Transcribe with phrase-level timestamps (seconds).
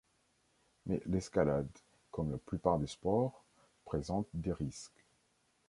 [0.87, 1.69] Mais l'escalade,
[2.09, 3.43] comme la plupart des sports,
[3.85, 5.05] présente des risques.